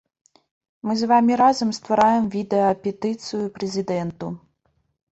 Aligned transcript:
Мы 0.89 0.95
з 1.01 1.09
вамі 1.11 1.33
разам 1.43 1.75
ствараем 1.79 2.23
відэапетыцыю 2.39 3.45
прэзідэнту. 3.59 4.37